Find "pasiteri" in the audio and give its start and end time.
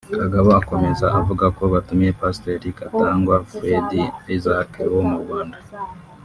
2.19-2.67